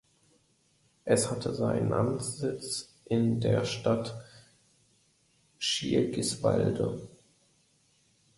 Es 1.05 1.29
hatte 1.29 1.53
seinen 1.53 1.93
Amtssitz 1.93 2.97
in 3.05 3.39
der 3.39 3.65
Stadt 3.65 4.19
Schirgiswalde. 5.59 7.07